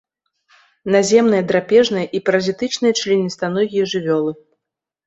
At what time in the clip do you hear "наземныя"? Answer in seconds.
0.95-1.43